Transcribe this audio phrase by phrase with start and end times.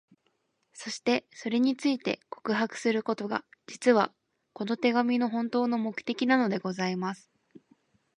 [0.73, 4.11] そして、それについて、告白することが、実は、
[4.51, 7.29] この手紙の本当の目的なのでございます。